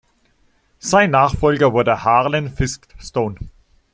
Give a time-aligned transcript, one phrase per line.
[0.79, 3.37] Sein Nachfolger wurde Harlan Fiske Stone.